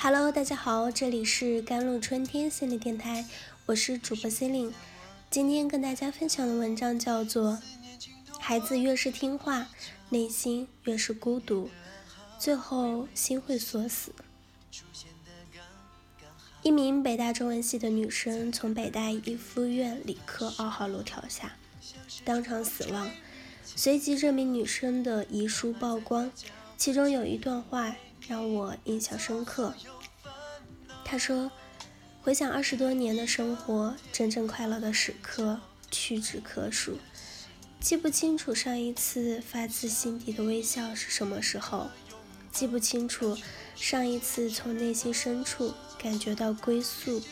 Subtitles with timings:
[0.00, 3.26] Hello，大家好，这里是甘露春天心理电台，
[3.66, 4.72] 我是主播 c e l i n
[5.28, 7.54] 今天跟大家分享的文章叫做
[8.38, 9.66] 《孩子越是听话，
[10.10, 11.68] 内心越是孤独，
[12.38, 14.12] 最后心会锁死》。
[16.62, 21.56] 一名北大中文系的女生从北大一附院理科二号楼跳下，
[22.24, 23.10] 当场死亡。
[23.64, 26.30] 随即，这名女生的遗书曝光，
[26.76, 27.96] 其中有一段话。
[28.28, 29.72] 让我印象深刻。
[31.02, 31.50] 他说
[32.20, 35.58] ：“回想二十多年的生活，真正快乐的时刻
[35.90, 36.98] 屈指可数。
[37.80, 41.88] 记不清楚上一次发自心底的微笑是什么时候，
[42.52, 43.38] 记不清楚
[43.74, 47.22] 上一次从内心深处感觉到归宿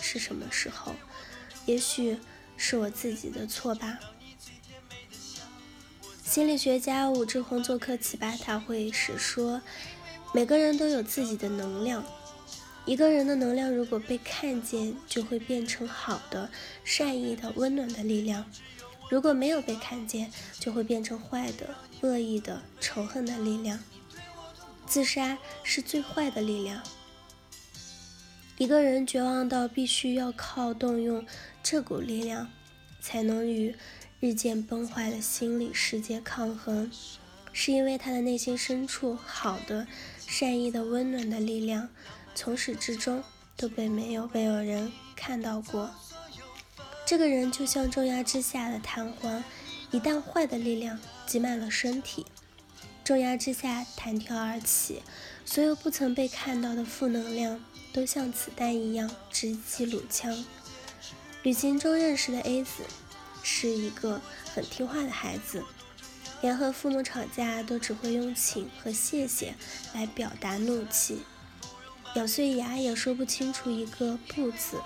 [0.00, 0.96] 是什么时候。
[1.66, 2.18] 也许
[2.56, 4.00] 是我自己的错吧。”
[6.24, 9.62] 心理学家武志红做客奇葩大会时说。
[10.34, 12.04] 每个人都有自己的能量，
[12.84, 16.50] 一个人的能量如果被看见，就会变成好的、
[16.82, 18.42] 善意的、温暖的力量；
[19.08, 23.78] 如果没有被看见，就会变成坏的、恶意的、仇恨的力量。
[24.84, 26.82] 自杀是最坏的力量。
[28.58, 31.24] 一个人绝望到必须要靠动用
[31.62, 32.50] 这股力量，
[33.00, 33.76] 才能与
[34.18, 36.90] 日渐崩坏的心理世界抗衡，
[37.52, 39.86] 是因为他的内心深处好的。
[40.26, 41.88] 善意的、温暖的力量，
[42.34, 43.22] 从始至终
[43.56, 45.90] 都被没有被有人看到过。
[47.06, 49.44] 这个人就像重压之下的弹簧，
[49.90, 52.26] 一旦坏的力量挤满了身体，
[53.04, 55.02] 重压之下弹跳而起，
[55.44, 60.44] 所有不曾被看到的负能量都像子弹一样直击鲁腔。
[61.42, 62.84] 旅行中认识的 A 子
[63.42, 64.20] 是一个
[64.54, 65.62] 很听话的孩子。
[66.44, 69.54] 连和父母吵架都只会用请和谢谢
[69.94, 71.22] 来表达怒气，
[72.16, 74.82] 咬碎牙也说不清楚一个不字。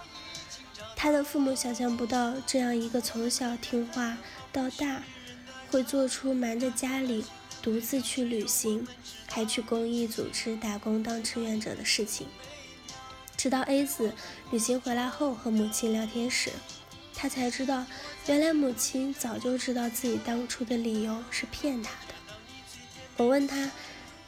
[0.94, 4.18] 他的父母想象不到这样一个从小听话
[4.52, 5.02] 到大，
[5.68, 7.24] 会做出瞒着家里
[7.60, 8.86] 独自去旅行，
[9.26, 12.28] 还去公益组织打工当志愿者的事情。
[13.36, 14.14] 直到 A 子
[14.52, 16.52] 旅行回来后和母亲聊天时。
[17.20, 17.84] 他才知道，
[18.28, 22.14] 原来母亲早就知道自己当初的理由是骗他的。
[23.16, 23.72] 我问他：“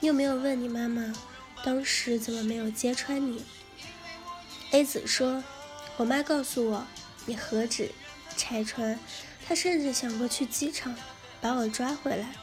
[0.01, 1.15] 你有没有问你妈妈，
[1.63, 3.45] 当时怎么没有揭穿你
[4.73, 5.45] ？”A 子说
[5.99, 6.85] ：“我妈告诉我，
[7.27, 7.93] 你何止
[8.37, 8.99] 拆穿，
[9.47, 10.97] 她甚至想过去机场
[11.41, 12.35] 把我抓回来。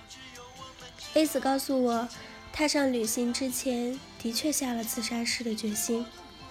[1.14, 2.08] ”A 子告诉我，
[2.54, 6.06] 踏上旅行之前的确下了自杀式的决心，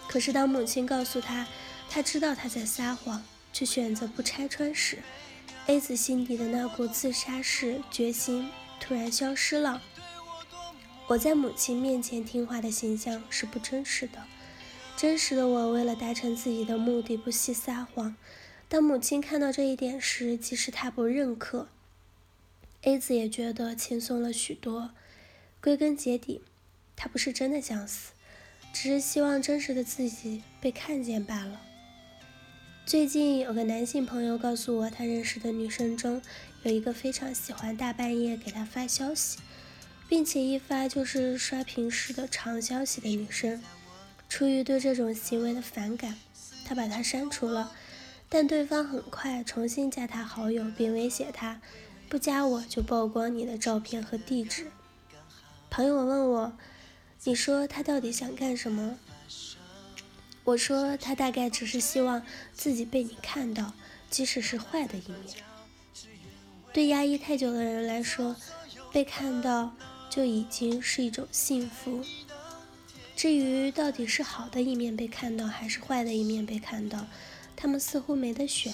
[0.07, 1.47] 可是当母亲告诉他，
[1.89, 3.25] 他知道他在撒谎。
[3.57, 4.99] 却选择不拆穿时
[5.67, 9.81] ，A 子心底的那股自杀式决心突然消失了。
[11.07, 14.25] 我在母亲面前听话的形象是不真实的，
[14.95, 18.15] 真实的我为了达成自己的目的不惜撒谎。
[18.69, 21.69] 当母亲看到这一点时，即使她不认可
[22.83, 24.91] ，A 子也觉得轻松了许多。
[25.63, 26.43] 归根结底，
[26.95, 28.13] 他不是真的想死，
[28.75, 31.63] 只是希望真实的自己被看见罢了。
[32.87, 36.23] 最近有个男性朋友告诉我，他认识的女生中
[36.63, 39.39] 有一个非常喜欢大半夜给他发消息，
[40.09, 43.61] 并且一发就是刷屏式的长消息的女生。
[44.29, 46.15] 出于对这种行为的反感，
[46.65, 47.73] 他把他删除了。
[48.29, 51.61] 但对方很快重新加他好友，并威胁他，
[52.09, 54.69] 不加我就曝光你的照片和地址。
[55.69, 56.53] 朋友问我，
[57.25, 58.97] 你说他到底想干什么？
[60.47, 62.23] 我说，他大概只是希望
[62.55, 63.73] 自己被你看到，
[64.09, 65.21] 即使是坏的一面。
[66.73, 68.37] 对压抑太久的人来说，
[68.93, 69.75] 被看到
[70.09, 72.01] 就已经是一种幸福。
[73.17, 77.05] 至于到底是好的一面被看到，还是坏的一面被看到，
[77.57, 78.73] 他们似乎没得选，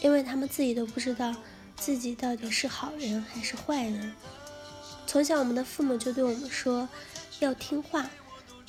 [0.00, 1.34] 因为他们自己都不知道
[1.74, 4.14] 自己到底是好人还是坏人。
[5.08, 6.88] 从小，我们的父母就对我们说，
[7.40, 8.08] 要听话。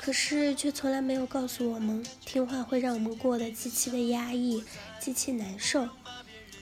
[0.10, 4.64] 可是却从来没有告诉我们，听话会让我们过得极其的压抑，
[5.00, 5.88] 极其难受。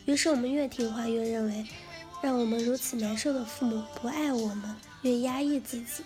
[0.03, 1.65] 于是我们越听话，越认为
[2.21, 6.03] 让我们如此难受的父母不爱我们，越压抑自己，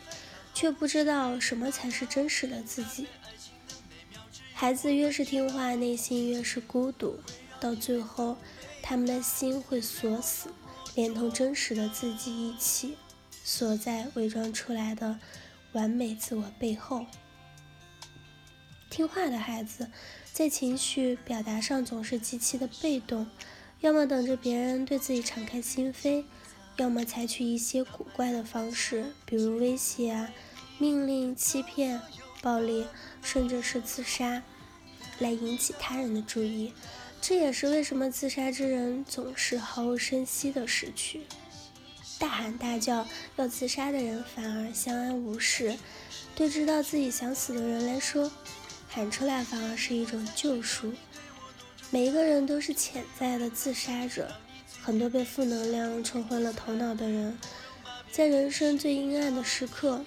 [0.53, 3.07] 却不知道什么才是真实的自己。
[4.53, 7.19] 孩子越是听话，内心越是孤独，
[7.59, 8.37] 到最后，
[8.83, 10.49] 他们的心会锁死，
[10.93, 12.95] 连同真实的自己一起
[13.43, 15.17] 锁在伪装出来的
[15.71, 17.07] 完美自我背后。
[18.91, 19.89] 听话的孩子，
[20.33, 23.25] 在情绪表达上总是极其的被动，
[23.79, 26.25] 要么等着别人对自己敞开心扉，
[26.75, 30.29] 要么采取一些古怪的方式，比如威胁啊、
[30.77, 32.01] 命令、欺骗，
[32.41, 32.85] 暴力，
[33.23, 34.43] 甚至是自杀，
[35.19, 36.73] 来引起他人的注意。
[37.21, 41.21] 这也是为什么自杀之人总是毫无声息的逝去，
[42.19, 43.07] 大喊大叫
[43.37, 45.77] 要自杀的人反而相安无事。
[46.33, 48.31] 对知道自己想死的人来说，
[48.93, 50.93] 喊出来反而是一种救赎。
[51.89, 54.29] 每一个人都是潜在的自杀者，
[54.81, 57.37] 很多被负能量冲昏了头脑的人，
[58.11, 60.03] 在人生最阴暗的时刻，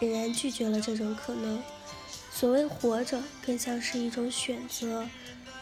[0.00, 1.62] 仍然拒绝了这种可能。
[2.30, 5.06] 所谓活着，更像是一种选择。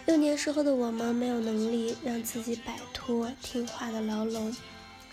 [0.07, 4.57] 幼年时候的我们没有能力让自己摆脱听话的牢笼，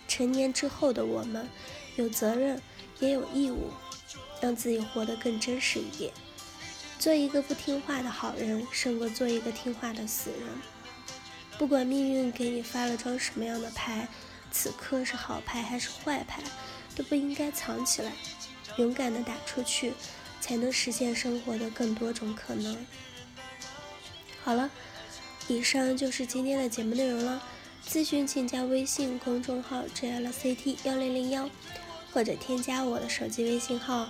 [0.08, 1.48] 成年之后的我们
[1.96, 2.62] 有责任
[3.00, 3.72] 也有义务，
[4.40, 6.14] 让自己活得更真实一点。
[7.00, 10.42] 做一个不听话的好人，胜过做一个听话的死人。
[11.58, 14.06] 不管命运给你发了张什么样的牌，
[14.52, 16.44] 此刻是好牌还是坏牌，
[16.98, 18.12] 都不应该藏起来，
[18.76, 19.94] 勇敢的打出去，
[20.42, 22.78] 才能实现生活的更多种可能。
[24.44, 24.70] 好了，
[25.48, 27.42] 以上就是今天的节目内容了。
[27.88, 31.50] 咨询请加微信公众号 jlct 幺零零幺，
[32.12, 34.10] 或者添加我的手机微信号